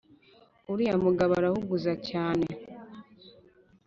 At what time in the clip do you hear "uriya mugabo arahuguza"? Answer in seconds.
0.71-1.93